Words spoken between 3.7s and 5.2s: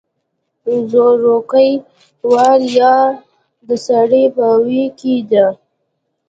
سړۍ په ویي کې